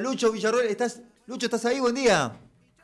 Lucho 0.00 0.32
Villarroel, 0.32 0.66
¿estás, 0.68 1.02
Lucho, 1.26 1.46
¿estás 1.46 1.64
ahí? 1.66 1.80
Buen 1.80 1.94
día. 1.94 2.32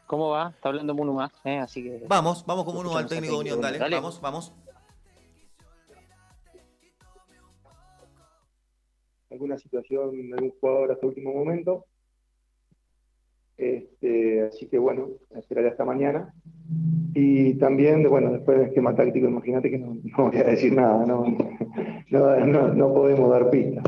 ¿Cómo 0.06 0.30
va? 0.30 0.50
Está 0.50 0.68
hablando 0.70 0.94
Munu 0.94 1.12
más, 1.12 1.30
¿eh? 1.44 1.58
así 1.58 1.82
que... 1.82 2.04
Vamos, 2.08 2.44
vamos 2.46 2.64
con 2.64 2.76
uno 2.76 2.96
al 2.96 3.06
técnico 3.06 3.34
de 3.34 3.40
Unión, 3.40 3.60
dale, 3.60 3.78
Dale. 3.78 3.96
vamos, 3.96 4.20
vamos. 4.20 4.52
alguna 9.30 9.58
situación 9.58 10.30
de 10.30 10.34
algún 10.34 10.52
jugador 10.58 10.92
hasta 10.92 11.06
último 11.06 11.32
momento. 11.34 11.84
Este, 13.56 14.42
así 14.42 14.66
que 14.68 14.78
bueno, 14.78 15.08
esperaré 15.36 15.68
hasta 15.68 15.84
mañana. 15.84 16.32
Y 17.14 17.54
también, 17.54 18.08
bueno, 18.08 18.32
después 18.32 18.58
del 18.58 18.68
esquema 18.68 18.94
táctico, 18.94 19.26
imagínate 19.28 19.70
que 19.70 19.78
no, 19.78 19.96
no 20.02 20.30
voy 20.30 20.36
a 20.38 20.44
decir 20.44 20.72
nada, 20.72 21.04
no, 21.04 21.24
no, 22.10 22.46
no- 22.46 22.68
no 22.74 22.94
podemos 22.94 23.30
dar 23.30 23.50
pistas. 23.50 23.84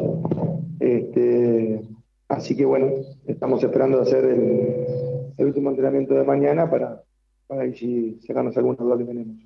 Este, 0.81 1.83
así 2.31 2.57
que 2.57 2.65
bueno, 2.65 2.93
estamos 3.27 3.63
esperando 3.63 4.01
hacer 4.01 4.25
el, 4.25 5.35
el 5.37 5.47
último 5.47 5.71
entrenamiento 5.71 6.15
de 6.15 6.25
mañana 6.25 6.71
para, 6.71 7.03
para 7.47 7.63
ahí 7.63 7.75
sí 7.75 8.19
sacarnos 8.27 8.57
alguna 8.57 8.77
duda 8.79 8.99
que 8.99 9.05
tenemos. 9.05 9.37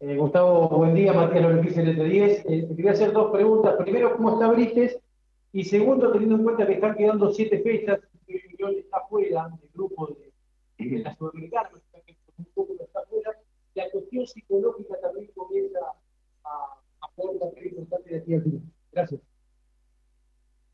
Eh, 0.00 0.16
Gustavo, 0.16 0.68
buen 0.68 0.94
día. 0.94 1.12
Matías 1.12 1.42
López, 1.42 1.76
LT10. 1.76 2.44
Eh, 2.46 2.66
te 2.68 2.76
quería 2.76 2.90
hacer 2.90 3.12
dos 3.12 3.30
preguntas. 3.30 3.76
Primero, 3.78 4.16
¿cómo 4.16 4.32
está 4.32 4.48
Brites? 4.48 4.98
Y 5.52 5.64
segundo, 5.64 6.10
teniendo 6.12 6.36
en 6.36 6.42
cuenta 6.44 6.66
que 6.66 6.74
están 6.74 6.96
quedando 6.96 7.32
siete 7.32 7.60
fechas, 7.62 8.00
que 8.26 8.42
Unión 8.52 8.78
está 8.78 9.00
fuera 9.08 9.48
del 9.48 9.70
grupo 9.72 10.08
de, 10.78 10.98
la 10.98 11.14
Sudamericana, 11.14 11.70
un 12.38 12.44
poco 12.54 12.74
está 12.80 13.00
fuera, 13.08 13.30
la 13.74 13.90
cuestión 13.90 14.26
psicológica 14.26 14.94
también 15.00 15.30
comienza 15.34 15.78
a, 16.44 16.78
a 17.00 17.08
un 17.16 17.38
papel 17.38 17.66
importante 17.68 18.10
de 18.10 18.16
aquí 18.16 18.34
al. 18.34 18.44
Gracias. 18.90 19.20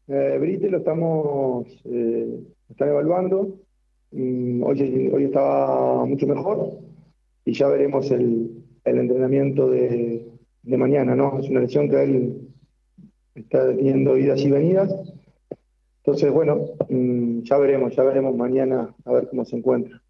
Eh, 0.08 0.38
Brite 0.40 0.70
lo 0.70 0.78
estamos 0.78 1.66
eh, 1.84 2.40
están 2.70 2.88
evaluando. 2.88 3.58
Mm, 4.10 4.62
hoy, 4.62 5.10
hoy 5.12 5.24
estaba 5.24 6.06
mucho 6.06 6.26
mejor 6.26 6.78
y 7.44 7.52
ya 7.52 7.68
veremos 7.68 8.10
el, 8.10 8.64
el 8.84 8.98
entrenamiento 8.98 9.68
de, 9.68 10.26
de 10.62 10.76
mañana, 10.78 11.14
¿no? 11.14 11.38
Es 11.38 11.50
una 11.50 11.60
lesión 11.60 11.90
que 11.90 12.02
él 12.02 12.48
está 13.34 13.68
teniendo 13.68 14.16
idas 14.16 14.40
y 14.40 14.50
venidas. 14.50 14.90
Entonces, 15.98 16.32
bueno, 16.32 16.70
mm, 16.88 17.42
ya 17.42 17.58
veremos, 17.58 17.94
ya 17.94 18.02
veremos 18.02 18.34
mañana 18.34 18.94
a 19.04 19.12
ver 19.12 19.28
cómo 19.28 19.44
se 19.44 19.56
encuentra. 19.56 20.00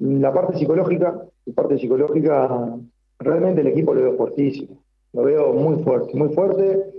La 0.00 0.32
parte 0.32 0.58
psicológica, 0.58 1.24
la 1.44 1.54
parte 1.54 1.78
psicológica, 1.78 2.76
realmente 3.20 3.60
el 3.60 3.68
equipo 3.68 3.94
lo 3.94 4.02
veo 4.02 4.16
fortísimo, 4.16 4.82
lo 5.12 5.22
veo 5.22 5.52
muy 5.52 5.84
fuerte, 5.84 6.16
muy 6.16 6.30
fuerte. 6.30 6.95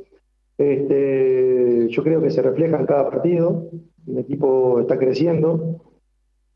Este, 0.58 1.88
yo 1.90 2.04
creo 2.04 2.22
que 2.22 2.32
se 2.32 2.42
refleja 2.42 2.80
en 2.80 2.86
cada 2.86 3.10
partido. 3.10 3.70
El 4.08 4.18
equipo 4.20 4.80
está 4.80 4.98
creciendo. 4.98 5.82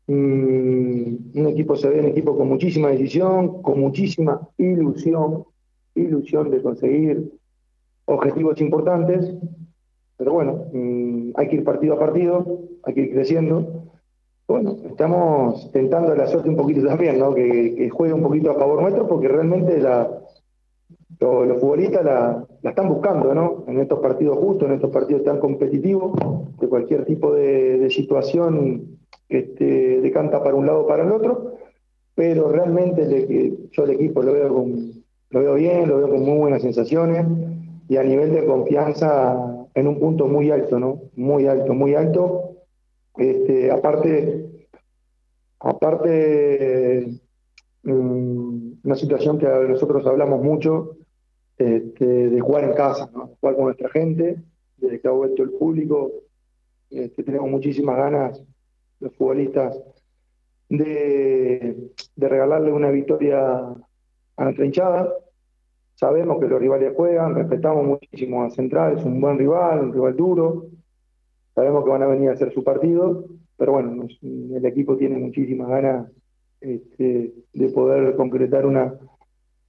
Mm, 0.08 1.38
un 1.38 1.46
equipo 1.46 1.76
se 1.76 1.88
ve 1.88 2.00
un 2.00 2.06
equipo 2.06 2.36
con 2.36 2.48
muchísima 2.48 2.88
decisión, 2.88 3.62
con 3.62 3.78
muchísima 3.78 4.40
ilusión, 4.58 5.44
ilusión 5.94 6.50
de 6.50 6.62
conseguir 6.62 7.32
objetivos 8.06 8.60
importantes. 8.60 9.32
Pero 10.16 10.32
bueno, 10.32 10.66
mm, 10.72 11.30
hay 11.36 11.48
que 11.48 11.56
ir 11.56 11.64
partido 11.64 11.94
a 11.94 11.98
partido, 11.98 12.60
hay 12.82 12.94
que 12.94 13.00
ir 13.02 13.12
creciendo. 13.12 13.84
Bueno, 14.48 14.76
estamos 14.84 15.70
tentando 15.72 16.14
la 16.14 16.26
suerte 16.26 16.48
un 16.48 16.56
poquito 16.56 16.84
también, 16.86 17.18
¿no? 17.18 17.32
Que, 17.32 17.74
que 17.76 17.88
juegue 17.88 18.12
un 18.12 18.22
poquito 18.22 18.50
a 18.50 18.54
favor 18.54 18.82
nuestro, 18.82 19.06
porque 19.06 19.28
realmente 19.28 19.78
la, 19.78 20.22
lo- 21.22 21.44
los 21.44 21.60
futbolistas 21.60 22.04
la, 22.04 22.44
están 22.62 22.88
buscando, 22.88 23.34
¿no? 23.34 23.64
En 23.68 23.78
estos 23.80 24.00
partidos 24.00 24.38
justos, 24.38 24.68
en 24.68 24.74
estos 24.74 24.90
partidos 24.90 25.22
tan 25.24 25.38
competitivos, 25.38 26.12
que 26.60 26.68
cualquier 26.68 27.04
tipo 27.04 27.32
de, 27.32 27.78
de 27.78 27.90
situación 27.90 28.98
este, 29.28 30.00
decanta 30.00 30.42
para 30.42 30.54
un 30.56 30.66
lado 30.66 30.80
o 30.80 30.86
para 30.86 31.04
el 31.04 31.12
otro, 31.12 31.54
pero 32.14 32.48
realmente 32.50 33.56
yo 33.70 33.84
el 33.84 33.90
equipo 33.90 34.22
lo 34.22 34.32
veo, 34.32 34.54
con, 34.54 34.92
lo 35.30 35.40
veo 35.40 35.54
bien, 35.54 35.88
lo 35.88 35.96
veo 35.98 36.10
con 36.10 36.20
muy 36.22 36.38
buenas 36.38 36.62
sensaciones 36.62 37.24
y 37.88 37.96
a 37.96 38.02
nivel 38.02 38.32
de 38.32 38.44
confianza 38.44 39.66
en 39.74 39.86
un 39.86 39.98
punto 39.98 40.26
muy 40.26 40.50
alto, 40.50 40.78
¿no? 40.78 41.00
Muy 41.16 41.46
alto, 41.46 41.72
muy 41.72 41.94
alto. 41.94 42.50
Este, 43.16 43.70
aparte, 43.70 44.66
aparte 45.60 47.20
mm, 47.84 48.72
una 48.84 48.94
situación 48.96 49.38
que 49.38 49.46
nosotros 49.46 50.06
hablamos 50.06 50.42
mucho 50.42 50.96
este, 51.62 52.04
de 52.30 52.40
jugar 52.40 52.64
en 52.64 52.74
casa, 52.74 53.06
jugar 53.06 53.56
con 53.56 53.64
nuestra 53.64 53.88
gente, 53.90 54.42
desde 54.76 55.00
que 55.00 55.08
ha 55.08 55.12
vuelto 55.12 55.42
el 55.42 55.50
público, 55.50 56.10
este, 56.90 57.22
tenemos 57.22 57.50
muchísimas 57.50 57.96
ganas, 57.96 58.42
los 59.00 59.14
futbolistas, 59.14 59.78
de, 60.68 61.90
de 62.16 62.28
regalarle 62.28 62.72
una 62.72 62.90
victoria 62.90 63.58
a 64.36 64.44
nuestra 64.44 64.64
hinchada. 64.64 65.12
Sabemos 65.94 66.40
que 66.40 66.48
los 66.48 66.60
rivales 66.60 66.94
juegan, 66.96 67.34
respetamos 67.34 67.84
muchísimo 67.84 68.42
a 68.42 68.50
Central, 68.50 68.98
es 68.98 69.04
un 69.04 69.20
buen 69.20 69.38
rival, 69.38 69.80
un 69.80 69.92
rival 69.92 70.16
duro, 70.16 70.66
sabemos 71.54 71.84
que 71.84 71.90
van 71.90 72.02
a 72.02 72.06
venir 72.06 72.30
a 72.30 72.32
hacer 72.32 72.52
su 72.52 72.64
partido, 72.64 73.26
pero 73.56 73.72
bueno, 73.72 74.06
el 74.22 74.64
equipo 74.64 74.96
tiene 74.96 75.18
muchísimas 75.18 75.68
ganas 75.68 76.10
este, 76.60 77.32
de 77.52 77.68
poder 77.68 78.16
concretar 78.16 78.66
una, 78.66 78.94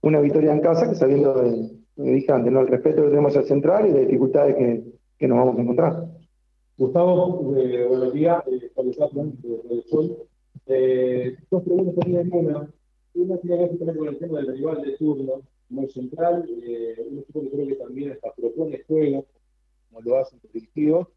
una 0.02 0.20
victoria 0.22 0.54
en 0.54 0.62
casa, 0.62 0.90
que 0.90 0.96
sabiendo, 0.96 1.34
de, 1.34 1.83
como 1.96 2.12
dije 2.12 2.32
antes, 2.32 2.52
¿no? 2.52 2.62
el 2.62 2.68
respeto 2.68 3.04
que 3.04 3.10
tenemos 3.10 3.36
al 3.38 3.46
central 3.46 3.88
y 3.88 3.92
las 3.92 4.02
dificultades 4.02 4.56
que, 4.56 4.84
que 5.18 5.28
nos 5.28 5.38
vamos 5.38 5.58
a 5.58 5.62
encontrar. 5.62 6.06
Gustavo, 6.78 7.56
eh, 7.58 7.86
buenos 7.88 8.14
días. 8.14 8.44
Eh, 8.48 8.72
Pablo 8.76 8.92
Kaplan, 8.98 9.34
de 9.42 9.62
Radio 9.64 9.82
Sol. 9.84 10.18
Eh, 10.66 11.36
dos 11.52 11.64
preguntas 11.64 11.96
tenía 12.04 12.22
en 12.22 12.34
una. 12.34 12.70
Una 13.16 13.38
tiene 13.38 13.70
que 13.78 13.86
ver 13.86 13.96
con 13.98 14.08
el 14.08 14.18
tema 14.18 14.40
del 14.40 14.58
rival 14.58 14.82
de 14.82 14.98
turno, 14.98 15.42
muy 15.70 15.88
central. 15.90 16.50
Eh, 16.66 16.96
un 17.12 17.20
equipo 17.20 17.42
que 17.42 17.50
creo 17.52 17.68
que 17.68 17.76
también 17.76 18.12
hasta 18.12 18.34
propone 18.34 18.82
juego, 18.88 19.26
como 19.90 20.02
lo 20.02 20.18
hacen 20.18 20.40
los 20.42 20.52
dirigidos. 20.52 21.08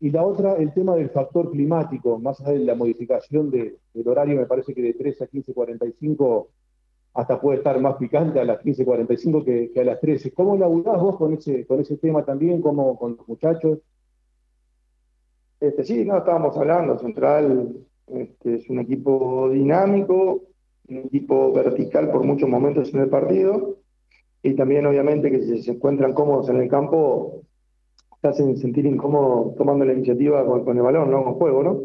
Y 0.00 0.10
la 0.10 0.24
otra, 0.24 0.54
el 0.56 0.72
tema 0.72 0.94
del 0.96 1.10
factor 1.10 1.50
climático, 1.50 2.18
más 2.18 2.40
allá 2.40 2.52
de 2.58 2.64
la 2.64 2.74
modificación 2.74 3.50
de- 3.50 3.76
del 3.94 4.08
horario, 4.08 4.36
me 4.36 4.46
parece 4.46 4.74
que 4.74 4.82
de 4.82 4.94
13 4.94 5.24
a 5.24 5.26
15.45 5.26 6.48
hasta 7.16 7.40
puede 7.40 7.58
estar 7.58 7.80
más 7.80 7.96
picante 7.96 8.38
a 8.38 8.44
las 8.44 8.60
15.45 8.62 9.72
que, 9.72 9.80
a 9.80 9.84
las 9.84 10.00
13. 10.00 10.32
¿Cómo 10.32 10.56
laburás 10.56 11.00
vos 11.00 11.16
con 11.16 11.32
ese, 11.32 11.66
con 11.66 11.80
ese 11.80 11.96
tema 11.96 12.24
también, 12.24 12.60
como 12.60 12.98
con 12.98 13.16
los 13.16 13.26
muchachos? 13.26 13.78
Este, 15.58 15.82
sí, 15.84 16.04
no, 16.04 16.18
estábamos 16.18 16.54
hablando, 16.58 16.98
Central 16.98 17.74
este, 18.06 18.56
es 18.56 18.68
un 18.68 18.80
equipo 18.80 19.48
dinámico, 19.50 20.42
un 20.88 20.98
equipo 20.98 21.52
vertical 21.52 22.10
por 22.10 22.22
muchos 22.22 22.48
momentos 22.50 22.92
en 22.92 23.00
el 23.00 23.08
partido, 23.08 23.78
y 24.42 24.54
también 24.54 24.84
obviamente 24.84 25.30
que 25.30 25.40
si 25.40 25.62
se 25.62 25.72
encuentran 25.72 26.12
cómodos 26.12 26.50
en 26.50 26.60
el 26.60 26.68
campo, 26.68 27.42
te 28.20 28.28
hacen 28.28 28.58
sentir 28.58 28.84
incómodo 28.84 29.54
tomando 29.56 29.86
la 29.86 29.94
iniciativa 29.94 30.44
con, 30.44 30.76
el 30.76 30.82
balón, 30.82 31.10
¿no? 31.10 31.24
Con 31.24 31.34
juego, 31.34 31.62
¿no? 31.62 31.80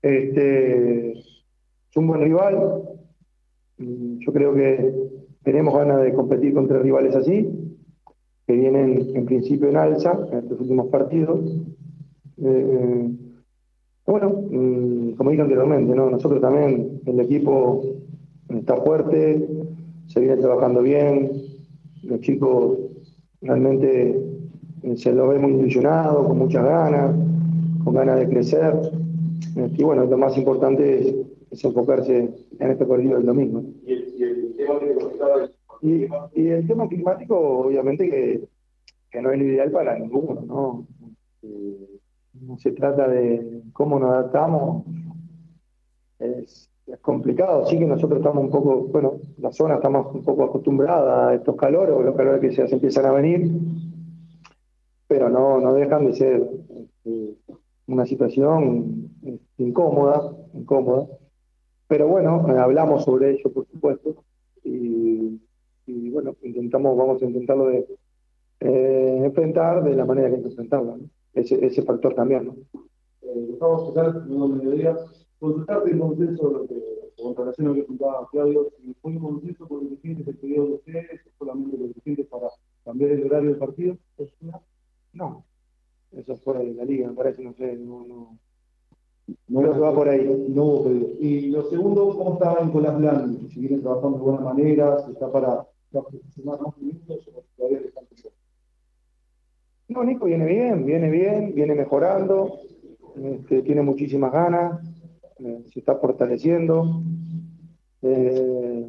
Este, 0.00 1.10
es 1.18 1.96
un 1.96 2.06
buen 2.06 2.20
rival, 2.20 2.89
yo 3.80 4.32
creo 4.32 4.54
que 4.54 4.92
tenemos 5.42 5.74
ganas 5.74 6.02
de 6.02 6.12
competir 6.12 6.54
contra 6.54 6.78
rivales 6.78 7.14
así, 7.16 7.48
que 8.46 8.52
vienen 8.52 9.10
en 9.14 9.24
principio 9.26 9.68
en 9.68 9.76
alza 9.76 10.18
en 10.32 10.38
estos 10.38 10.60
últimos 10.60 10.88
partidos. 10.88 11.40
Eh, 12.42 13.10
bueno, 14.06 14.30
mm, 14.50 15.12
como 15.12 15.30
dije 15.30 15.42
anteriormente, 15.42 15.94
¿no? 15.94 16.10
nosotros 16.10 16.40
también, 16.40 17.00
el 17.06 17.20
equipo 17.20 17.82
está 18.48 18.76
fuerte, 18.76 19.48
se 20.06 20.20
viene 20.20 20.36
trabajando 20.36 20.82
bien, 20.82 21.30
los 22.02 22.20
chicos 22.20 22.78
realmente 23.40 24.10
eh, 24.82 24.96
se 24.96 25.12
lo 25.12 25.28
ve 25.28 25.38
muy 25.38 25.52
ilusionado, 25.52 26.26
con 26.26 26.38
muchas 26.38 26.64
ganas, 26.64 27.14
con 27.84 27.94
ganas 27.94 28.18
de 28.18 28.28
crecer. 28.28 28.74
Eh, 29.56 29.70
Y 29.76 29.82
bueno, 29.82 30.04
lo 30.04 30.18
más 30.18 30.36
importante 30.36 31.26
es 31.50 31.64
enfocarse 31.64 32.30
en 32.60 32.70
este 32.70 32.86
partido 32.86 33.16
del 33.16 33.26
domingo. 33.26 33.62
Y 33.84 33.92
el, 33.92 34.14
y 34.16 34.22
el 34.22 34.56
tema 34.56 34.78
que 34.80 34.94
comentaba 34.94 35.34
el- 35.44 35.50
Y, 35.82 36.40
y 36.40 36.48
el 36.48 36.66
tema 36.66 36.88
climático, 36.88 37.38
obviamente 37.38 38.08
que, 38.08 38.44
que 39.10 39.22
no 39.22 39.30
es 39.32 39.38
lo 39.38 39.44
ideal 39.46 39.70
para 39.70 39.98
ninguno, 39.98 40.42
¿no? 40.46 40.86
Eh, 41.42 41.98
no 42.34 42.58
se 42.58 42.72
trata 42.72 43.08
de 43.08 43.62
cómo 43.72 43.98
nos 43.98 44.10
adaptamos, 44.10 44.84
es, 46.18 46.68
es 46.86 46.98
complicado, 47.00 47.66
sí 47.66 47.78
que 47.78 47.86
nosotros 47.86 48.18
estamos 48.20 48.44
un 48.44 48.50
poco, 48.50 48.82
bueno, 48.88 49.14
la 49.38 49.52
zona 49.52 49.76
estamos 49.76 50.14
un 50.14 50.22
poco 50.22 50.44
acostumbrada 50.44 51.30
a 51.30 51.34
estos 51.34 51.56
calores, 51.56 51.94
o 51.96 52.02
los 52.02 52.14
calores 52.14 52.40
que 52.40 52.52
se, 52.52 52.68
se 52.68 52.74
empiezan 52.74 53.06
a 53.06 53.12
venir, 53.12 53.50
pero 55.08 55.28
no, 55.28 55.60
no 55.60 55.72
dejan 55.74 56.06
de 56.06 56.12
ser 56.12 56.46
este, 56.76 57.34
una 57.86 58.04
situación 58.06 59.10
este, 59.24 59.62
incómoda, 59.62 60.30
incómoda. 60.52 61.06
Pero 61.90 62.06
bueno, 62.06 62.46
eh, 62.48 62.56
hablamos 62.56 63.02
sobre 63.04 63.32
ello, 63.32 63.52
por 63.52 63.66
supuesto, 63.66 64.22
y, 64.62 65.40
y 65.86 66.10
bueno, 66.10 66.36
intentamos, 66.42 66.96
vamos 66.96 67.20
a 67.20 67.26
intentarlo 67.26 67.66
de 67.66 67.84
eh, 68.60 69.22
enfrentar 69.24 69.82
de 69.82 69.96
la 69.96 70.04
manera 70.04 70.28
que 70.28 70.36
hay 70.36 70.42
que 70.42 70.48
enfrentarlo, 70.50 70.98
¿no? 70.98 71.10
Ese, 71.34 71.66
ese 71.66 71.82
factor 71.82 72.14
también, 72.14 72.46
¿no? 72.46 72.54
eh, 73.22 73.56
luego 73.58 73.92
del 73.92 74.56
mediodía, 74.56 74.96
consultarte 75.40 75.90
el 75.90 75.98
consenso 75.98 76.64
de, 76.68 77.12
con 77.20 77.34
relación 77.34 77.66
a 77.66 77.70
lo 77.70 77.74
que 77.74 77.82
preguntaba 77.82 78.28
Claudio, 78.30 78.68
si 78.76 78.94
fue 79.02 79.10
un 79.10 79.18
consenso 79.18 79.66
por 79.66 79.82
los 79.82 79.90
dirigentes 79.90 80.26
del 80.26 80.36
periodo 80.36 80.66
de 80.66 80.74
ustedes, 80.74 81.20
solamente 81.40 81.76
los 81.76 81.88
dirigentes 81.88 82.26
para 82.28 82.46
cambiar 82.84 83.10
el 83.10 83.26
horario 83.26 83.50
del 83.50 83.58
partido. 83.58 83.96
¿Es 84.16 84.32
una? 84.42 84.60
No. 85.12 85.44
Eso 86.12 86.34
es 86.34 86.40
fuera 86.40 86.60
de 86.60 86.72
la 86.72 86.84
liga, 86.84 87.08
me 87.08 87.14
parece, 87.14 87.42
no 87.42 87.52
sé, 87.54 87.74
no, 87.74 88.06
no. 88.06 88.38
No, 89.50 89.62
Creo 89.62 89.74
que 89.74 89.80
va 89.80 89.92
por 89.92 90.08
ahí. 90.08 90.46
No 90.48 90.64
hubo 90.64 90.84
pedido. 90.84 91.08
Y 91.18 91.50
lo 91.50 91.64
segundo, 91.64 92.16
¿cómo 92.16 92.34
está 92.34 92.64
Nicolás 92.64 92.96
Blanc? 92.96 93.48
Si 93.48 93.58
viene 93.60 93.78
trabajando 93.78 94.18
de 94.18 94.24
buena 94.24 94.40
manera, 94.40 95.04
si 95.04 95.10
está 95.10 95.30
para, 95.30 95.66
sumar 96.34 96.60
más 96.60 96.78
minutos 96.78 97.28
o 97.34 97.42
todavía 97.56 97.80
le 97.80 97.90
tiempo? 97.90 98.30
No, 99.88 100.04
Nico 100.04 100.26
viene 100.26 100.46
bien, 100.46 100.86
viene 100.86 101.10
bien, 101.10 101.52
viene 101.52 101.74
mejorando, 101.74 102.60
este, 103.20 103.62
tiene 103.62 103.82
muchísimas 103.82 104.32
ganas, 104.32 104.80
eh, 105.40 105.64
se 105.72 105.80
está 105.80 105.96
fortaleciendo, 105.96 107.02
eh, 108.02 108.88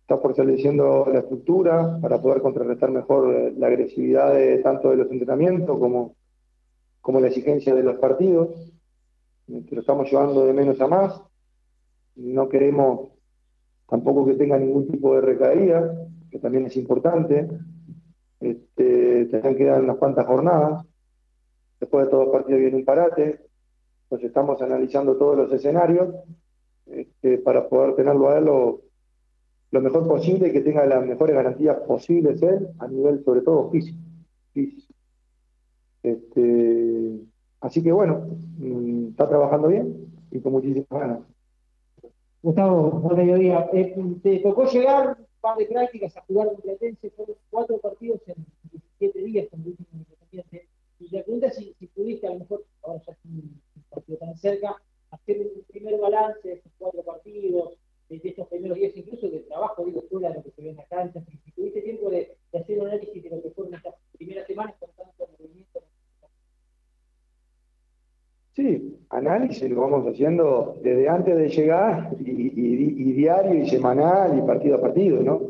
está 0.00 0.18
fortaleciendo 0.18 1.06
la 1.12 1.20
estructura 1.20 2.00
para 2.02 2.20
poder 2.20 2.42
contrarrestar 2.42 2.90
mejor 2.90 3.32
eh, 3.32 3.54
la 3.56 3.68
agresividad 3.68 4.34
de, 4.34 4.58
tanto 4.58 4.90
de 4.90 4.96
los 4.96 5.10
entrenamientos 5.12 5.78
como, 5.78 6.16
como 7.00 7.20
la 7.20 7.28
exigencia 7.28 7.72
de 7.72 7.84
los 7.84 7.96
partidos. 7.98 8.75
Lo 9.48 9.80
estamos 9.80 10.10
llevando 10.10 10.44
de 10.44 10.52
menos 10.52 10.80
a 10.80 10.88
más. 10.88 11.22
No 12.16 12.48
queremos 12.48 13.10
tampoco 13.88 14.26
que 14.26 14.34
tenga 14.34 14.58
ningún 14.58 14.88
tipo 14.88 15.14
de 15.14 15.20
recaída, 15.20 16.08
que 16.30 16.38
también 16.38 16.66
es 16.66 16.76
importante. 16.76 17.48
Este, 18.40 19.26
tendrán 19.26 19.54
que 19.54 19.70
unas 19.70 19.96
cuantas 19.96 20.26
jornadas. 20.26 20.84
Después 21.78 22.06
de 22.06 22.10
todos 22.10 22.24
los 22.24 22.32
partidos 22.32 22.60
viene 22.60 22.76
un 22.76 22.84
parate. 22.84 23.46
Entonces 24.04 24.28
estamos 24.28 24.60
analizando 24.62 25.16
todos 25.16 25.36
los 25.36 25.52
escenarios 25.52 26.14
este, 26.86 27.38
para 27.38 27.68
poder 27.68 27.94
tenerlo 27.96 28.28
a 28.30 28.38
él 28.38 28.44
lo, 28.44 28.82
mejor 29.80 30.08
posible 30.08 30.48
y 30.48 30.52
que 30.52 30.62
tenga 30.62 30.86
las 30.86 31.04
mejores 31.04 31.36
garantías 31.36 31.76
posibles 31.80 32.40
a 32.78 32.88
nivel 32.88 33.22
sobre 33.24 33.42
todo 33.42 33.70
físico. 33.70 33.98
físico. 34.52 34.94
Este, 36.02 37.20
así 37.66 37.82
que 37.82 37.92
bueno, 37.92 38.26
mm, 38.58 39.08
está 39.08 39.28
trabajando 39.28 39.68
bien 39.68 40.06
y 40.30 40.40
con 40.40 40.52
muchísimas 40.52 40.88
ganas. 40.88 41.18
Gustavo, 42.42 42.90
buen 42.90 43.16
mediodía. 43.16 43.68
Eh, 43.72 43.94
te 44.22 44.38
tocó 44.38 44.66
llegar 44.66 45.16
un 45.18 45.26
par 45.40 45.58
de 45.58 45.66
prácticas 45.66 46.16
a 46.16 46.22
jugar 46.22 46.48
con 46.48 46.60
Platense, 46.60 47.10
fueron 47.10 47.36
cuatro 47.50 47.78
partidos 47.78 48.20
en 48.28 48.36
17 48.70 49.18
días 49.24 49.48
con 49.50 49.60
el 49.62 49.68
último 49.68 49.88
Independiente. 49.92 50.68
Y 51.00 51.10
la 51.10 51.22
pregunta 51.24 51.48
es 51.48 51.56
si, 51.56 51.86
pudiste, 51.88 52.26
a 52.28 52.30
lo 52.30 52.38
mejor, 52.38 52.64
ahora 52.82 53.02
ya 53.04 53.12
es 53.12 53.18
un, 53.24 53.60
partido 53.90 54.18
tan 54.18 54.36
cerca, 54.36 54.76
hacer 55.10 55.40
un 55.40 55.62
primer 55.64 55.98
balance 55.98 56.46
de 56.46 56.54
estos 56.54 56.72
cuatro 56.78 57.02
partidos, 57.02 57.72
de, 58.08 58.20
estos 58.22 58.46
primeros 58.48 58.78
días, 58.78 58.96
incluso 58.96 59.28
de 59.28 59.40
trabajo, 59.40 59.84
digo, 59.84 60.02
fuera 60.08 60.28
de 60.28 60.36
lo 60.36 60.42
que 60.44 60.50
se 60.52 60.62
ve 60.62 60.70
en 60.70 60.76
la 60.76 60.84
cancha, 60.84 61.20
si 61.44 61.50
tuviste 61.52 61.82
tiempo 61.82 62.10
de, 62.10 62.36
de 62.52 62.58
hacer 62.58 62.78
un 62.78 62.86
análisis 62.86 63.22
de 63.22 63.30
lo 63.30 63.42
que 63.42 63.50
fueron 63.50 63.74
estas 63.74 63.94
primeras 64.16 64.46
semanas 64.46 64.76
con 64.78 64.90
tanto 64.90 65.28
movimiento. 65.38 65.80
Análisis 69.10 69.70
lo 69.70 69.82
vamos 69.82 70.06
haciendo 70.06 70.76
desde 70.82 71.08
antes 71.08 71.36
de 71.36 71.48
llegar 71.48 72.10
y, 72.18 73.12
diario 73.12 73.62
y 73.62 73.68
semanal 73.68 74.36
y 74.36 74.42
partido 74.42 74.76
a 74.76 74.80
partido, 74.80 75.22
¿no? 75.22 75.40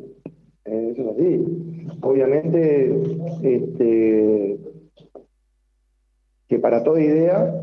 Eh, 0.65 0.91
eso 0.93 1.03
es 1.03 1.09
así. 1.09 1.89
Obviamente, 2.03 3.01
este, 3.43 4.59
que 6.49 6.59
para 6.59 6.83
toda 6.83 7.01
idea, 7.01 7.63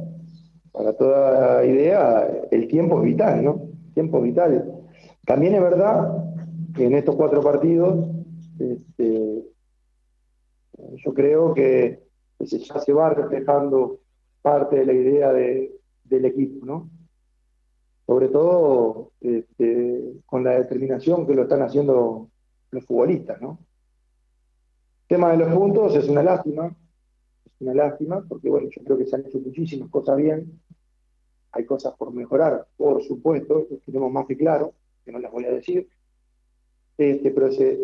para 0.72 0.94
toda 0.94 1.66
idea, 1.66 2.28
el 2.52 2.68
tiempo 2.68 3.00
es 3.00 3.06
vital, 3.06 3.44
¿no? 3.44 3.62
Tiempo 3.94 4.22
vital. 4.22 4.74
También 5.26 5.56
es 5.56 5.62
verdad 5.62 6.26
que 6.76 6.86
en 6.86 6.96
estos 6.96 7.16
cuatro 7.16 7.42
partidos, 7.42 8.08
este, 8.60 9.44
yo 10.98 11.14
creo 11.14 11.54
que 11.54 12.04
ya 12.40 12.80
se 12.80 12.94
va 12.94 13.10
reflejando 13.12 14.00
parte 14.44 14.76
de 14.76 14.86
la 14.86 14.94
idea 14.94 15.34
de- 15.34 15.74
del 16.04 16.26
equipo, 16.26 16.64
¿no? 16.66 16.92
Sobre 18.06 18.28
todo 18.28 19.12
este, 19.22 20.22
con 20.28 20.44
la 20.44 20.52
determinación 20.60 21.26
que 21.26 21.34
lo 21.34 21.44
están 21.44 21.64
haciendo 21.64 22.30
los 22.70 22.86
futbolistas, 22.86 23.42
¿no? 23.42 23.58
El 25.04 25.08
tema 25.18 25.32
de 25.32 25.38
los 25.38 25.54
puntos 25.54 25.96
es 25.96 26.08
una 26.10 26.22
lástima, 26.22 26.76
es 27.46 27.54
una 27.62 27.74
lástima, 27.74 28.24
porque 28.28 28.50
bueno, 28.50 28.68
yo 28.70 28.84
creo 28.84 28.98
que 28.98 29.06
se 29.06 29.16
han 29.16 29.26
hecho 29.26 29.40
muchísimas 29.40 29.90
cosas 29.90 30.18
bien, 30.18 30.60
hay 31.52 31.66
cosas 31.66 31.94
por 31.96 32.12
mejorar, 32.14 32.68
por 32.78 33.02
supuesto, 33.04 33.68
tenemos 33.86 34.12
más 34.12 34.26
que 34.28 34.36
claro, 34.36 34.74
que 35.06 35.12
no 35.12 35.20
las 35.20 35.32
voy 35.32 35.46
a 35.46 35.52
decir, 35.52 35.88
este, 36.98 37.32
pero 37.32 37.52
se, 37.52 37.80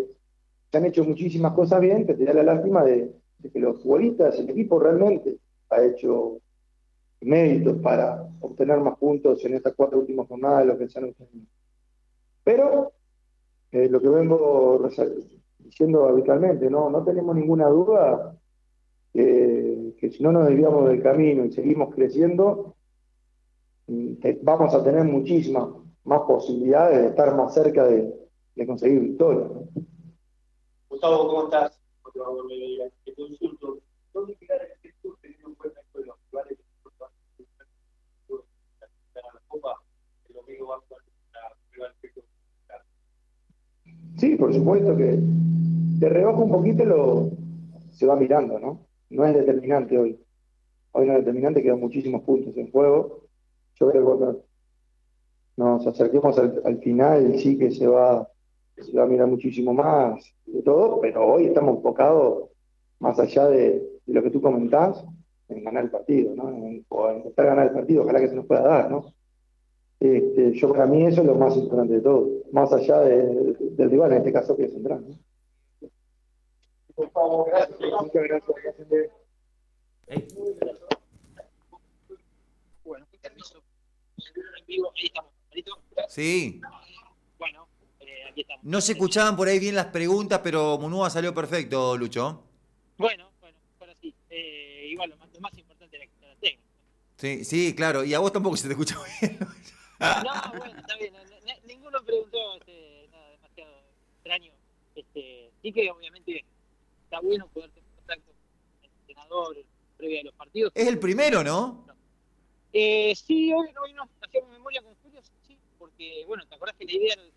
se 0.71 0.77
han 0.77 0.85
hecho 0.85 1.03
muchísimas 1.03 1.53
cosas 1.53 1.79
bien, 1.79 2.05
que 2.05 2.13
te 2.15 2.25
da 2.25 2.33
la 2.33 2.43
lástima 2.43 2.83
de, 2.83 3.13
de 3.37 3.49
que 3.49 3.59
los 3.59 3.81
futbolistas, 3.81 4.37
el 4.39 4.49
equipo 4.49 4.79
realmente 4.79 5.37
ha 5.69 5.83
hecho 5.83 6.39
méritos 7.21 7.77
para 7.81 8.27
obtener 8.39 8.79
más 8.79 8.97
puntos 8.97 9.43
en 9.45 9.55
estas 9.55 9.73
cuatro 9.75 9.99
últimas 9.99 10.27
jornadas 10.27 10.59
de 10.59 10.65
lo 10.65 10.77
que 10.77 10.89
se 10.89 10.99
han 10.99 11.05
obtenido. 11.05 11.47
Pero 12.43 12.93
eh, 13.71 13.89
lo 13.89 14.01
que 14.01 14.09
vengo 14.09 14.89
diciendo 15.59 16.07
habitualmente, 16.07 16.69
no, 16.69 16.89
no 16.89 17.03
tenemos 17.03 17.35
ninguna 17.35 17.67
duda 17.67 18.37
que, 19.13 19.93
que 19.99 20.09
si 20.09 20.23
no 20.23 20.31
nos 20.31 20.47
desviamos 20.47 20.87
del 20.89 21.01
camino 21.01 21.45
y 21.45 21.51
seguimos 21.51 21.93
creciendo, 21.93 22.75
mm, 23.87 24.13
vamos 24.41 24.73
a 24.73 24.83
tener 24.83 25.03
muchísimas 25.03 25.67
más 26.03 26.21
posibilidades 26.21 27.01
de 27.01 27.07
estar 27.09 27.35
más 27.35 27.53
cerca 27.53 27.85
de, 27.85 28.13
de 28.55 28.67
conseguir 28.67 28.99
victorias. 28.99 29.49
¿no? 29.49 29.67
Gustavo, 30.89 31.27
¿cómo 31.27 31.43
estás? 31.45 31.79
Otro 32.03 32.33
buen 32.33 32.47
mediodía. 32.47 32.91
Te 33.05 33.13
consulto. 33.13 33.79
¿Dónde 34.13 34.35
quedan 34.35 34.67
el 34.83 34.93
club 34.95 35.17
teniendo 35.21 35.49
en 35.49 35.55
cuenta 35.55 35.79
esto 35.79 35.99
de 35.99 36.05
los 36.07 36.15
rivales 36.31 36.57
que 36.57 36.63
nosotros 36.63 36.93
vamos 36.99 37.13
a 38.81 38.85
ganar 39.13 39.33
la 39.35 39.41
Copa? 39.47 39.81
El 40.27 40.35
domingo 40.35 40.67
va 40.67 40.75
a 40.75 40.79
jugar 40.79 41.01
contra 41.03 41.41
rival 41.71 41.93
directo. 42.01 42.21
Sí, 44.19 44.35
por 44.35 44.53
supuesto 44.53 44.95
que 44.97 45.17
de 45.19 46.09
reojo 46.09 46.43
un 46.43 46.51
poquito 46.51 46.85
lo 46.85 47.29
se 47.91 48.05
va 48.05 48.15
mirando, 48.15 48.59
¿no? 48.59 48.85
No 49.09 49.25
es 49.25 49.33
determinante 49.33 49.97
hoy. 49.97 50.19
Hoy 50.91 51.05
no 51.07 51.13
es 51.13 51.19
determinante, 51.19 51.61
quedan 51.63 51.79
muchísimos 51.79 52.21
puntos 52.23 52.55
en 52.57 52.71
juego. 52.71 53.21
Yo 53.75 53.89
creo 53.89 54.01
que 54.01 54.05
cuando 54.05 54.43
nos 55.57 55.85
acerquemos 55.87 56.37
al, 56.37 56.61
al 56.65 56.77
final 56.79 57.37
sí 57.37 57.57
que 57.57 57.71
se 57.71 57.87
va, 57.87 58.27
se 58.77 58.91
va 58.97 59.03
a 59.03 59.07
mirar 59.07 59.27
muchísimo 59.27 59.73
más 59.73 60.23
de 60.45 60.61
todo, 60.61 60.99
pero 61.01 61.25
hoy 61.25 61.45
estamos 61.45 61.77
enfocados 61.77 62.49
más 62.99 63.19
allá 63.19 63.47
de, 63.49 63.81
de 64.05 64.13
lo 64.13 64.23
que 64.23 64.29
tú 64.31 64.41
comentás, 64.41 65.03
en 65.49 65.63
ganar 65.63 65.85
el 65.85 65.91
partido, 65.91 66.35
¿no? 66.35 66.49
En- 66.49 66.85
o 66.89 67.09
en 67.09 67.17
intentar 67.17 67.45
ganar 67.47 67.67
el 67.67 67.73
partido, 67.73 68.03
ojalá 68.03 68.19
que 68.19 68.29
se 68.29 68.35
nos 68.35 68.45
pueda 68.45 68.61
dar, 68.61 68.91
¿no? 68.91 69.05
Este, 69.99 70.53
yo 70.53 70.69
para 70.71 70.85
mí 70.85 71.05
eso 71.05 71.21
es 71.21 71.27
lo 71.27 71.35
más 71.35 71.55
importante 71.57 71.95
de 71.95 72.01
todo, 72.01 72.29
más 72.51 72.71
allá 72.73 72.99
de- 73.01 73.55
del 73.59 73.89
rival, 73.91 74.11
en 74.13 74.17
este 74.19 74.33
caso 74.33 74.55
que 74.55 74.65
es 74.65 74.71
Central. 74.73 75.05
¿no? 75.07 75.89
Gustavo, 76.95 77.45
gracias. 77.45 77.79
Muchas 77.79 78.23
gracias. 78.23 79.11
Bueno, 82.83 83.05
permiso. 83.21 83.63
En 84.59 84.65
vivo, 84.65 84.91
ahí 84.95 85.05
estamos. 85.05 85.31
Sí. 86.07 86.61
Bueno, 87.37 87.67
eh, 87.99 88.05
aquí 88.29 88.41
estamos. 88.41 88.63
No 88.63 88.81
se 88.81 88.93
escuchaban 88.93 89.35
por 89.35 89.47
ahí 89.47 89.59
bien 89.59 89.75
las 89.75 89.87
preguntas, 89.87 90.39
pero 90.43 90.77
Munúa 90.77 91.09
salió 91.09 91.33
perfecto, 91.33 91.95
Lucho. 91.97 92.43
Bueno, 92.97 93.29
bueno, 93.39 93.57
ahora 93.79 93.93
sí. 94.01 94.13
Eh, 94.29 94.87
igual, 94.89 95.11
lo 95.11 95.17
más, 95.17 95.29
lo 95.33 95.39
más 95.39 95.57
importante 95.57 95.95
era 95.97 96.05
que 96.05 96.11
la 96.25 96.35
técnica. 96.35 96.63
Sí, 97.17 97.45
sí, 97.45 97.75
claro. 97.75 98.03
Y 98.03 98.13
a 98.13 98.19
vos 98.19 98.31
tampoco 98.33 98.57
se 98.57 98.67
te 98.67 98.73
escucha 98.73 98.97
bien. 99.21 99.37
No, 99.99 100.59
bueno, 100.59 100.79
está 100.79 100.97
bien. 100.97 101.13
no- 101.13 101.28
no- 102.09 102.29
preguntó 102.29 102.55
este, 102.59 103.07
nada 103.11 103.29
demasiado 103.31 103.71
extraño. 104.15 104.51
Este, 104.95 105.49
sí 105.61 105.71
que 105.71 105.89
obviamente 105.91 106.43
está 107.03 107.19
bueno 107.21 107.47
poder 107.53 107.69
tener 107.71 107.89
contacto 107.95 108.31
con 108.31 108.83
el 108.83 108.89
entrenador 108.99 109.57
previo 109.97 110.19
a 110.21 110.23
los 110.23 110.33
partidos. 110.35 110.71
Es 110.75 110.87
el 110.87 110.99
primero, 110.99 111.43
¿no? 111.43 111.85
Eh, 112.73 113.15
sí, 113.15 113.51
hoy, 113.53 113.67
hoy 113.83 113.93
nos 113.93 114.07
hacíamos 114.21 114.51
memoria 114.51 114.81
con 114.81 114.93
Julio, 115.01 115.21
sí, 115.47 115.57
porque, 115.77 116.23
bueno, 116.27 116.45
¿te 116.47 116.55
acordás 116.55 116.75
que 116.77 116.85
la 116.85 116.91
idea 116.93 117.13
el 117.15 117.31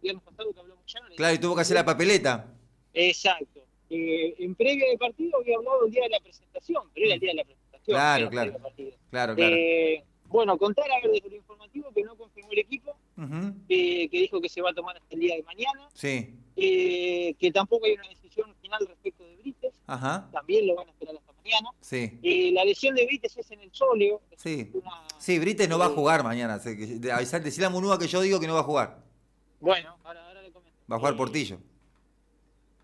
viernes 0.00 0.22
pasado 0.24 0.52
que 0.52 0.60
habló 0.60 0.76
Moyano? 0.76 1.14
Claro, 1.16 1.34
y 1.34 1.38
tuvo 1.38 1.54
que 1.54 1.60
hacer 1.60 1.74
la 1.74 1.84
papeleta. 1.84 2.52
Exacto. 2.94 3.60
Eh, 3.90 4.34
en 4.38 4.54
previa 4.54 4.88
de 4.88 4.98
partido 4.98 5.38
había 5.38 5.56
hablado 5.58 5.84
el 5.84 5.90
día 5.92 6.02
de 6.04 6.08
la 6.08 6.20
presentación, 6.20 6.88
pero 6.94 7.06
era 7.06 7.14
el 7.14 7.20
día 7.20 7.30
de 7.30 7.34
la 7.36 7.44
presentación. 7.44 7.94
Claro, 7.96 8.24
no 8.24 8.30
claro. 8.30 8.52
Claro, 9.10 9.34
claro. 9.36 9.56
Eh, 9.56 10.04
bueno, 10.28 10.58
contar 10.58 10.90
a 10.90 11.00
ver 11.02 11.12
desde 11.12 11.28
lo 11.30 11.36
informativo 11.36 11.92
que 11.92 12.02
no 12.02 12.16
confirmó 12.16 12.50
el 12.52 12.58
equipo, 12.58 12.96
Ujú. 13.16 13.54
Que 14.08 14.18
dijo 14.18 14.40
que 14.40 14.48
se 14.48 14.60
va 14.62 14.70
a 14.70 14.74
tomar 14.74 14.96
hasta 14.96 15.14
el 15.14 15.20
día 15.20 15.36
de 15.36 15.42
mañana, 15.42 15.88
Sí. 15.94 16.34
eh, 16.56 17.34
que 17.38 17.50
tampoco 17.52 17.86
hay 17.86 17.92
una 17.92 18.08
decisión 18.08 18.54
final 18.60 18.86
respecto 18.86 19.24
de 19.24 19.36
Brites, 19.36 19.74
Ajá. 19.86 20.28
también 20.32 20.66
lo 20.66 20.74
van 20.74 20.88
a 20.88 20.90
esperar 20.90 21.16
hasta 21.16 21.32
mañana. 21.32 21.70
Sí, 21.80 22.18
Eh, 22.22 22.50
la 22.52 22.64
lesión 22.64 22.94
de 22.94 23.06
Brites 23.06 23.36
es 23.36 23.50
en 23.50 23.60
el 23.60 23.72
sóleo. 23.72 24.20
sí. 24.36 24.70
una- 24.74 25.06
Sí, 25.18 25.38
Brites 25.38 25.68
no 25.68 25.78
va 25.78 25.86
a 25.86 25.90
eh, 25.90 25.94
jugar 25.94 26.22
mañana. 26.24 26.58
Decirle 26.58 27.66
a 27.66 27.70
Munúa 27.70 27.98
que 27.98 28.06
yo 28.06 28.20
digo 28.20 28.38
que 28.40 28.46
no 28.46 28.54
va 28.54 28.60
a 28.60 28.64
jugar. 28.64 29.02
Bueno, 29.60 29.96
ahora, 30.04 30.26
ahora 30.28 30.42
le 30.42 30.50
comento. 30.52 30.76
Va 30.90 30.96
a 30.96 30.98
jugar 30.98 31.14
Eh, 31.14 31.16
Portillo. 31.16 31.58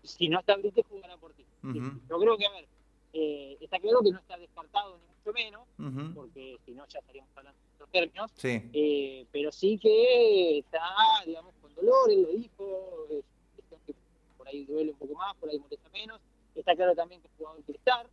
Si 0.03 0.27
no 0.27 0.39
está 0.39 0.55
Brites, 0.57 0.85
jugará 0.89 1.15
Portillo. 1.17 1.47
Yo 1.63 2.19
creo 2.19 2.37
que, 2.37 2.45
a 2.45 2.51
ver, 2.51 2.67
eh, 3.13 3.57
está 3.61 3.79
claro 3.79 4.01
que 4.03 4.11
no 4.11 4.19
está 4.19 4.37
descartado 4.37 4.97
ni 4.97 5.05
mucho 5.15 5.33
menos, 5.33 6.13
porque 6.15 6.57
si 6.65 6.71
no 6.71 6.85
ya 6.87 6.99
estaríamos 6.99 7.29
hablando 7.37 7.57
términos. 7.93 8.31
Sí. 8.35 8.69
Eh, 8.73 9.25
pero 9.31 9.51
sí 9.51 9.77
que 9.77 10.57
está, 10.57 10.81
digamos, 11.25 11.53
con 11.61 11.73
dolor, 11.75 12.11
él 12.11 12.23
lo 12.23 12.29
dijo, 12.29 13.07
es 13.11 13.23
una 13.23 13.67
cuestión 13.69 13.81
que 13.85 13.93
por 14.35 14.47
ahí 14.47 14.65
duele 14.65 14.91
un 14.91 14.97
poco 14.97 15.13
más, 15.13 15.35
por 15.37 15.49
ahí 15.49 15.59
molesta 15.59 15.89
menos. 15.89 16.19
Está 16.55 16.75
claro 16.75 16.93
también 16.93 17.21
que 17.21 17.27
el 17.27 17.33
jugador 17.37 17.63
quiere 17.63 17.79
estar 17.79 18.07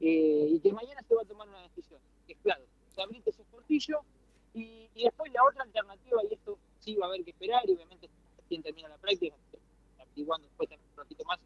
eh, 0.00 0.48
y 0.50 0.58
que 0.60 0.72
mañana 0.72 1.00
se 1.06 1.14
va 1.14 1.22
a 1.22 1.24
tomar 1.24 1.48
una 1.48 1.62
decisión. 1.62 2.00
Que 2.26 2.32
es 2.32 2.38
claro, 2.42 2.62
Sabrite 2.94 3.30
ese 3.30 3.44
portillo 3.44 4.00
y, 4.54 4.88
y 4.94 5.04
después 5.04 5.32
la 5.32 5.44
otra 5.44 5.62
alternativa, 5.64 6.22
y 6.28 6.34
esto 6.34 6.58
sí 6.80 6.96
va 6.96 7.06
a 7.06 7.08
haber 7.10 7.24
que 7.24 7.30
esperar, 7.30 7.62
y 7.68 7.74
obviamente 7.74 8.08
quien 8.48 8.62
termina 8.62 8.88
la 8.88 8.96
práctica, 8.96 9.36
averiguando 10.00 10.46
después 10.46 10.68
también 10.68 10.90
un 10.90 10.96
ratito 10.96 11.24
más, 11.24 11.38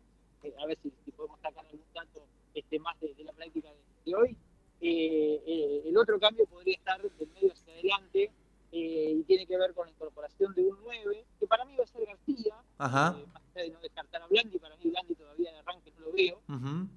eh, 0.45 0.55
a 0.59 0.67
ver 0.67 0.79
si, 0.83 0.93
si 1.05 1.11
podemos 1.11 1.39
sacar 1.41 1.67
algún 1.67 1.85
dato 1.93 2.25
este, 2.55 2.79
más 2.79 2.99
de, 3.01 3.13
de 3.15 3.25
la 3.25 3.33
práctica 3.33 3.69
de, 3.71 4.11
de 4.11 4.15
hoy. 4.15 4.37
Eh, 4.85 5.41
eh, 5.47 5.83
el 5.87 5.97
otro 5.97 6.19
cambio 6.19 6.45
podría 6.47 6.75
estar 6.75 7.01
del 7.01 7.29
medio 7.29 7.53
hacia 7.53 7.73
adelante 7.73 8.33
eh, 8.73 9.15
y 9.17 9.23
tiene 9.23 9.47
que 9.47 9.57
ver 9.57 9.73
con 9.75 9.87
la 9.87 9.93
incorporación 9.93 10.53
de 10.55 10.63
un 10.63 10.77
9, 10.83 11.25
que 11.39 11.47
para 11.47 11.65
mí 11.65 11.77
va 11.77 11.85
a 11.85 11.87
ser 11.87 12.05
García, 12.05 12.57
Ajá. 12.93 13.17
eh, 13.19 13.27
más 13.33 13.43
allá 13.55 13.63
de 13.65 13.71
no 13.71 13.81
descartar 13.81 14.23
a 14.23 14.27
Blandi, 14.27 14.59
para 14.59 14.77
mí 14.77 14.91
Blandi 14.91 15.15
todavía 15.15 15.53
de 15.53 15.59
arranque 15.59 15.93
no 15.99 16.07
lo 16.07 16.13
veo, 16.13 16.41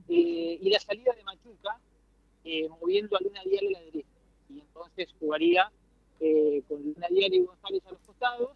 eh, 0.09 0.59
y 0.61 0.69
la 0.69 0.79
salida 0.79 1.13
de 1.13 1.23
Machuca 1.23 1.79
eh, 2.43 2.67
moviendo 2.69 3.17
a 3.17 3.19
Luna 3.21 3.41
Dial 3.43 3.65
a 3.67 3.71
la 3.71 3.81
derecha. 3.81 4.07
Y 4.49 4.59
entonces 4.59 5.09
jugaría 5.19 5.71
eh, 6.19 6.61
con 6.67 6.81
Luna 6.83 7.07
Dial 7.09 7.33
y 7.33 7.39
González 7.39 7.81
a 7.87 7.91
los 7.91 7.99
costados, 8.01 8.51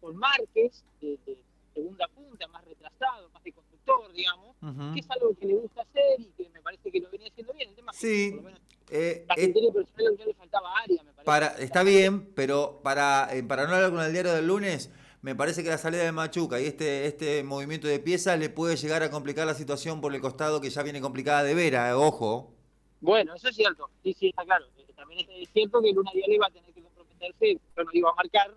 con 0.00 0.16
Márquez 0.16 0.84
de, 1.00 1.18
de 1.26 1.36
segunda 1.74 2.06
punta, 2.08 2.46
más 2.48 2.64
retrasado, 2.64 3.28
más 3.30 3.42
de 3.42 3.52
constructor, 3.52 4.12
digamos, 4.12 4.56
que 4.94 5.00
es 5.00 5.10
algo 5.10 5.34
que 5.34 5.46
le 5.46 5.54
gusta 5.54 5.82
hacer 5.82 6.20
y 6.20 6.26
que 6.36 6.48
me 6.50 6.60
parece 6.62 6.90
que 6.90 7.00
lo 7.00 7.10
venía 7.10 7.28
haciendo 7.28 7.52
bien. 7.52 7.68
El 7.70 7.74
tema 7.74 7.92
Sí. 7.92 8.30
por 8.30 8.36
lo 8.38 8.42
menos, 8.44 8.60
Eh, 8.90 9.26
eh, 9.36 9.52
personal 9.74 10.16
le 10.24 10.34
faltaba 10.34 10.78
área, 10.78 11.02
me 11.02 11.10
parece. 11.12 11.24
para, 11.24 11.46
está 11.58 11.82
bien, 11.82 12.32
pero 12.34 12.80
para, 12.84 13.28
eh, 13.34 13.42
para 13.42 13.66
no 13.66 13.74
hablar 13.74 13.90
con 13.90 14.00
el 14.00 14.12
diario 14.12 14.32
del 14.32 14.46
lunes, 14.46 14.90
me 15.26 15.34
parece 15.34 15.64
que 15.64 15.70
la 15.70 15.76
salida 15.76 16.04
de 16.04 16.12
Machuca 16.12 16.60
y 16.60 16.66
este, 16.66 17.04
este 17.04 17.42
movimiento 17.42 17.88
de 17.88 17.98
piezas 17.98 18.38
le 18.38 18.48
puede 18.48 18.76
llegar 18.76 19.02
a 19.02 19.10
complicar 19.10 19.44
la 19.44 19.54
situación 19.54 20.00
por 20.00 20.14
el 20.14 20.20
costado 20.20 20.60
que 20.60 20.70
ya 20.70 20.84
viene 20.84 21.00
complicada 21.00 21.42
de 21.42 21.52
vera, 21.52 21.90
eh, 21.90 21.94
ojo. 21.94 22.54
Bueno, 23.00 23.34
eso 23.34 23.48
es 23.48 23.56
cierto, 23.56 23.90
sí, 24.04 24.14
sí, 24.16 24.28
está 24.28 24.44
claro. 24.44 24.66
Eh, 24.78 24.86
También 24.94 25.26
es 25.28 25.48
cierto 25.52 25.82
que 25.82 25.90
Luna 25.90 26.12
Dial 26.14 26.40
va 26.40 26.46
a 26.46 26.50
tener 26.50 26.72
que 26.72 26.80
comprometerse, 26.80 27.54
yo 27.76 27.82
no 27.82 27.90
iba 27.92 28.08
a 28.08 28.14
marcar, 28.14 28.56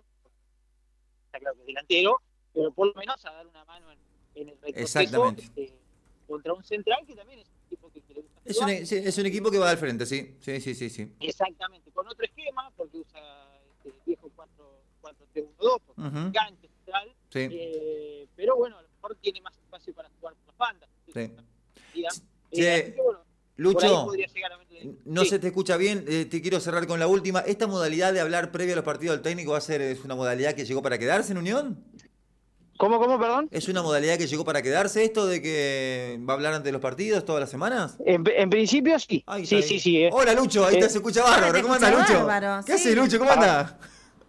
está 1.26 1.40
claro 1.40 1.56
que 1.56 1.62
es 1.62 1.66
delantero, 1.66 2.20
pero 2.54 2.70
por 2.70 2.86
lo 2.86 2.94
menos 2.94 3.26
a 3.26 3.32
dar 3.32 3.48
una 3.48 3.64
mano 3.64 3.90
en, 3.90 3.98
en 4.36 4.48
el 4.50 4.54
retroceso 4.60 4.80
Exactamente. 4.80 5.42
este, 5.42 5.72
contra 6.28 6.52
un 6.52 6.62
central 6.62 7.04
que 7.04 7.16
también 7.16 7.40
es 7.40 7.48
un 7.48 7.68
tipo 7.68 7.90
que, 7.90 8.00
gusta 8.14 8.40
Es 8.44 8.58
un, 8.58 8.86
sí, 8.86 8.94
es 8.94 9.18
un 9.18 9.26
equipo 9.26 9.50
que 9.50 9.58
va 9.58 9.70
al 9.70 9.78
frente, 9.78 10.06
sí. 10.06 10.36
Sí, 10.38 10.60
sí, 10.60 10.76
sí, 10.76 10.88
sí. 10.88 11.16
Exactamente, 11.18 11.90
con 11.90 12.06
otro 12.06 12.24
esquema, 12.24 12.70
porque 12.76 12.98
usa 12.98 13.58
este 13.84 13.92
viejo 14.06 14.30
4-3-1-2, 15.02 15.80
porque 15.86 16.00
Ujú. 16.00 16.18
enganche 16.18 16.68
central, 16.68 17.08
Sí. 17.32 17.48
eh, 17.50 18.26
pero 18.36 18.56
bueno, 18.56 18.78
a 18.78 18.82
lo 18.82 18.88
mejor 18.88 19.16
tiene 19.20 19.40
más 19.40 19.56
espacio 19.56 19.94
para 19.94 20.08
jugar 20.18 20.34
por 20.34 20.46
las 20.48 20.56
bandas. 20.56 20.88
Sí. 21.06 21.12
Eh, 21.20 21.36
Che, 21.92 22.06
así 22.06 22.92
que, 22.92 22.94
bueno, 23.02 23.18
por 23.20 23.84
ahí 23.84 23.90
Lucho, 23.90 24.06
no 25.04 25.22
Sí. 25.24 25.28
se 25.30 25.38
te 25.38 25.48
escucha 25.48 25.76
bien, 25.76 26.04
eh, 26.08 26.24
te 26.24 26.40
quiero 26.40 26.58
cerrar 26.60 26.86
con 26.86 26.98
la 26.98 27.06
última. 27.06 27.40
¿Esta 27.40 27.66
modalidad 27.66 28.12
de 28.12 28.20
hablar 28.20 28.50
previo 28.52 28.72
a 28.72 28.76
los 28.76 28.84
partidos 28.84 29.16
del 29.16 29.22
técnico 29.22 29.52
va 29.52 29.58
a 29.58 29.60
ser 29.60 29.80
es 29.82 30.02
una 30.04 30.14
modalidad 30.14 30.54
que 30.54 30.64
llegó 30.64 30.82
para 30.82 30.98
quedarse 30.98 31.32
en 31.32 31.38
Unión? 31.38 31.84
¿Cómo, 32.78 32.98
cómo, 32.98 33.18
perdón? 33.20 33.46
¿Es 33.50 33.68
una 33.68 33.82
modalidad 33.82 34.16
que 34.16 34.26
llegó 34.26 34.42
para 34.46 34.62
quedarse 34.62 35.04
esto 35.04 35.26
de 35.26 35.42
que 35.42 36.18
va 36.26 36.32
a 36.32 36.36
hablar 36.36 36.54
antes 36.54 36.64
de 36.64 36.72
los 36.72 36.80
partidos 36.80 37.26
todas 37.26 37.40
las 37.40 37.50
semanas? 37.50 37.98
En, 38.06 38.24
en 38.34 38.48
principio 38.48 38.98
sí. 38.98 39.22
Sí, 39.44 39.60
sí, 39.62 39.78
sí. 39.78 40.04
eh. 40.04 40.10
Hola 40.10 40.32
Lucho, 40.32 40.64
ahí 40.64 40.76
Eh, 40.76 40.80
te 40.80 40.88
se 40.88 40.96
escucha 40.96 41.22
bárbaro. 41.22 41.52
te 41.52 41.60
¿Cómo 41.60 41.74
escucha 41.74 41.88
anda 41.92 42.00
Lucho? 42.14 42.26
bárbaro, 42.26 42.64
¿Qué 42.64 42.78
sí. 42.78 42.88
hace 42.88 42.96
Lucho? 42.96 43.18
¿Cómo 43.18 43.30
anda? 43.32 43.78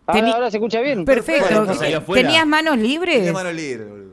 Ahora, 0.08 0.51
se 0.51 0.58
escucha 0.58 0.81
bien. 0.81 1.05
Perfecto. 1.05 1.46
Bueno, 1.50 1.72
¿Te- 1.74 1.77
salió 1.79 1.98
afuera. 2.00 2.27
¿Tenías 2.27 2.46
manos 2.48 2.77
libres? 2.77 3.15
Tiene 3.17 3.31
mano 3.31 3.51
libre, 3.51 3.86
boludo. 3.86 4.12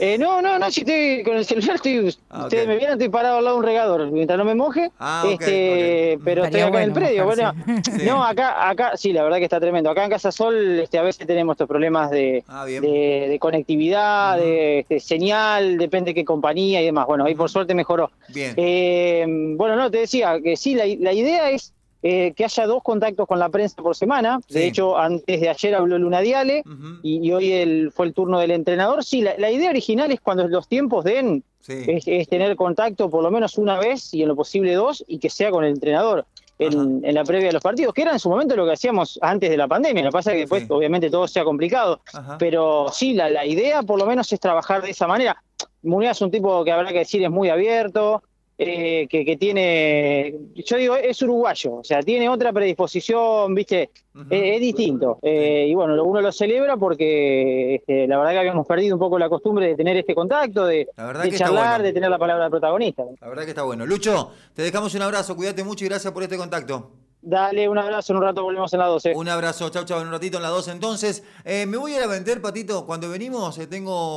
Eh, 0.00 0.16
no, 0.16 0.40
no, 0.40 0.58
no, 0.58 0.70
si 0.70 0.80
estoy 0.80 1.22
con 1.22 1.36
el 1.36 1.44
celular, 1.44 1.76
estoy, 1.76 2.16
Ah, 2.30 2.44
ustedes 2.44 2.66
me 2.66 2.76
vieron, 2.78 2.94
estoy 2.94 3.10
parado 3.10 3.36
al 3.36 3.44
lado 3.44 3.56
de 3.56 3.60
un 3.60 3.66
regador, 3.66 4.10
mientras 4.10 4.38
no 4.38 4.46
me 4.46 4.54
moje, 4.54 4.90
Ah, 4.98 5.22
este, 5.30 6.18
pero 6.24 6.44
estoy 6.44 6.60
Estaría 6.62 6.66
acá 6.68 6.82
en 6.82 6.88
el 6.88 6.92
predio. 6.94 7.24
Bueno. 7.26 7.52
Sí. 7.84 8.06
no, 8.06 8.24
acá, 8.24 8.70
acá, 8.70 8.96
sí, 8.96 9.12
la 9.12 9.22
verdad 9.22 9.36
que 9.36 9.44
está 9.44 9.60
tremendo. 9.60 9.90
Acá 9.90 10.04
en 10.04 10.10
Casa 10.10 10.32
Sol, 10.32 10.78
este, 10.80 10.98
a 10.98 11.02
veces 11.02 11.26
tenemos 11.26 11.52
estos 11.56 11.68
problemas 11.68 12.10
de, 12.10 12.42
Ah, 12.48 12.64
bien. 12.64 12.80
de, 12.80 13.26
de 13.28 13.38
conectividad, 13.38 14.38
de 14.38 14.78
este, 14.78 14.98
señal, 14.98 15.76
depende 15.76 16.12
de 16.12 16.14
qué 16.14 16.24
compañía 16.24 16.80
y 16.80 16.86
demás. 16.86 17.06
Bueno, 17.06 17.26
ahí 17.26 17.34
por 17.34 17.50
suerte 17.50 17.74
mejoró. 17.74 18.10
Bien. 18.28 18.54
Eh, 18.56 19.26
bueno, 19.28 19.76
no, 19.76 19.90
te 19.90 19.98
decía 19.98 20.40
que 20.42 20.56
sí, 20.56 20.74
la, 20.74 20.84
la 20.86 21.12
idea 21.12 21.50
es 21.50 21.74
eh, 22.08 22.32
que 22.36 22.44
haya 22.44 22.66
dos 22.66 22.82
contactos 22.84 23.26
con 23.26 23.38
la 23.38 23.48
prensa 23.48 23.82
por 23.82 23.96
semana. 23.96 24.38
De 24.48 24.66
hecho, 24.66 24.96
antes 24.96 25.40
de 25.40 25.48
ayer 25.48 25.74
habló 25.74 25.98
Luna 25.98 26.20
Diale 26.20 26.62
y, 27.02 27.26
y 27.26 27.32
hoy 27.32 27.52
el, 27.52 27.90
fue 27.90 28.06
el 28.06 28.12
turno 28.14 28.38
del 28.38 28.52
entrenador. 28.52 29.02
Sí, 29.02 29.22
la, 29.22 29.34
la 29.38 29.50
idea 29.50 29.70
original 29.70 30.12
es 30.12 30.20
cuando 30.20 30.46
los 30.46 30.68
tiempos 30.68 31.04
den, 31.04 31.42
Sí. 31.60 31.72
es, 31.88 32.04
es 32.06 32.28
tener 32.28 32.54
contacto 32.54 33.10
por 33.10 33.24
lo 33.24 33.30
menos 33.32 33.58
una 33.58 33.76
vez 33.76 34.14
y 34.14 34.22
en 34.22 34.28
lo 34.28 34.36
posible 34.36 34.72
dos 34.74 35.04
y 35.08 35.18
que 35.18 35.28
sea 35.30 35.50
con 35.50 35.64
el 35.64 35.72
entrenador. 35.72 36.24
En, 36.58 37.04
en 37.04 37.14
la 37.14 37.22
previa 37.24 37.48
de 37.48 37.52
los 37.52 37.62
partidos, 37.62 37.92
que 37.92 38.00
era 38.02 38.12
en 38.12 38.18
su 38.18 38.30
momento 38.30 38.56
lo 38.56 38.64
que 38.64 38.72
hacíamos 38.72 39.18
antes 39.20 39.50
de 39.50 39.56
la 39.58 39.66
pandemia. 39.68 40.02
Lo 40.04 40.08
que 40.10 40.12
pasa 40.14 40.30
es 40.30 40.36
que 40.36 40.40
después, 40.42 40.62
Sí. 40.62 40.68
obviamente, 40.70 41.10
todo 41.10 41.28
sea 41.28 41.44
complicado. 41.44 42.00
Ajá. 42.14 42.38
Pero 42.38 42.86
sí, 42.92 43.12
la, 43.12 43.28
la 43.28 43.44
idea 43.44 43.82
por 43.82 43.98
lo 43.98 44.06
menos 44.06 44.32
es 44.32 44.40
trabajar 44.40 44.80
de 44.80 44.90
esa 44.90 45.06
manera. 45.06 45.36
Munea 45.82 46.12
es 46.12 46.20
un 46.22 46.30
tipo 46.30 46.64
que 46.64 46.72
habrá 46.72 46.92
que 46.92 47.00
decir 47.00 47.22
es 47.22 47.30
muy 47.30 47.50
abierto, 47.50 48.22
eh, 48.58 49.06
que, 49.08 49.24
que 49.24 49.36
tiene, 49.36 50.34
yo 50.54 50.76
digo, 50.76 50.96
es 50.96 51.20
uruguayo, 51.22 51.74
o 51.74 51.84
sea, 51.84 52.02
tiene 52.02 52.28
otra 52.28 52.52
predisposición, 52.52 53.54
viste. 53.54 53.90
Eh, 54.30 54.54
es 54.54 54.60
distinto. 54.60 55.18
Eh, 55.20 55.66
y 55.68 55.74
bueno, 55.74 56.02
uno 56.02 56.22
lo 56.22 56.32
celebra 56.32 56.78
porque 56.78 57.74
este, 57.74 58.06
la 58.06 58.16
verdad 58.16 58.32
que 58.32 58.38
habíamos 58.38 58.66
perdido 58.66 58.94
un 58.94 58.98
poco 58.98 59.18
la 59.18 59.28
costumbre 59.28 59.66
de 59.66 59.74
tener 59.74 59.94
este 59.98 60.14
contacto, 60.14 60.64
de, 60.64 60.88
de 61.22 61.32
charlar, 61.36 61.80
bueno. 61.80 61.84
de 61.84 61.92
tener 61.92 62.08
la 62.08 62.18
palabra 62.18 62.44
del 62.44 62.50
protagonista. 62.50 63.04
La 63.20 63.28
verdad 63.28 63.44
que 63.44 63.50
está 63.50 63.64
bueno. 63.64 63.84
Lucho, 63.84 64.30
te 64.54 64.62
dejamos 64.62 64.94
un 64.94 65.02
abrazo, 65.02 65.36
cuídate 65.36 65.62
mucho 65.62 65.84
y 65.84 65.88
gracias 65.88 66.12
por 66.14 66.22
este 66.22 66.38
contacto. 66.38 66.92
Dale 67.28 67.68
un 67.68 67.76
abrazo, 67.76 68.12
en 68.12 68.18
un 68.18 68.22
rato 68.22 68.44
volvemos 68.44 68.72
en 68.72 68.78
la 68.78 68.86
12. 68.86 69.14
Un 69.16 69.28
abrazo, 69.28 69.68
chau, 69.68 69.84
chau, 69.84 70.00
en 70.00 70.06
un 70.06 70.12
ratito 70.12 70.36
en 70.36 70.44
la 70.44 70.48
2 70.48 70.68
entonces. 70.68 71.24
Eh, 71.44 71.66
me 71.66 71.76
voy 71.76 71.92
a 71.92 71.96
ir 71.96 72.02
a 72.04 72.06
vender, 72.06 72.40
Patito. 72.40 72.86
Cuando 72.86 73.10
venimos, 73.10 73.58
eh, 73.58 73.66
tengo 73.66 74.14